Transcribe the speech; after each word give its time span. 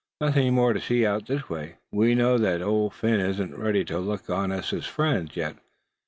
"Nothing 0.19 0.55
more 0.55 0.73
to 0.73 0.81
see 0.81 1.05
out 1.05 1.27
this 1.27 1.47
way. 1.47 1.75
We 1.91 2.15
know 2.15 2.39
that 2.39 2.63
Old 2.63 2.95
Phin 2.95 3.19
isn't 3.19 3.55
ready 3.55 3.85
to 3.85 3.99
look 3.99 4.31
on 4.31 4.51
us 4.51 4.73
as 4.73 4.87
friends 4.87 5.35
yet. 5.35 5.57